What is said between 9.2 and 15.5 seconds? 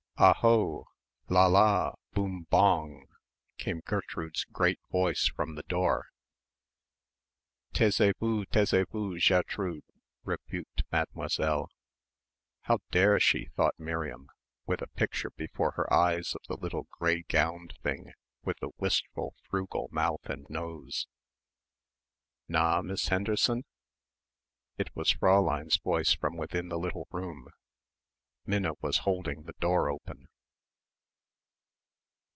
trude," rebuked Mademoiselle. "How dare she?" thought Miriam, with a picture